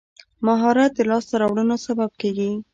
[0.45, 2.51] مهارت د لاسته راوړنو سبب کېږي.